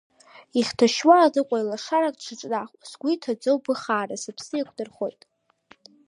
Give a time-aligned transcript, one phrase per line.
[0.59, 5.21] Ихьҭашьуа аныҟәаҩ лашарак дшыҿнахуа, сгәы иҭаӡоу быхаара сыԥсы еиқәнархоит.